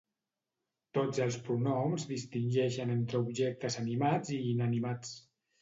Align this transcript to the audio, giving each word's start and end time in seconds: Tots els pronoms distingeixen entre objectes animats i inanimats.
Tots 0.97 1.19
els 1.25 1.37
pronoms 1.49 2.07
distingeixen 2.13 2.95
entre 2.97 3.23
objectes 3.29 3.81
animats 3.85 4.37
i 4.39 4.45
inanimats. 4.57 5.17